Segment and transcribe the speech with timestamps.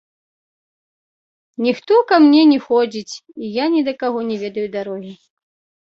[1.65, 3.15] Ніхто ка мне не ходзіць,
[3.45, 5.13] і я ні да каго не ведаю дарогі.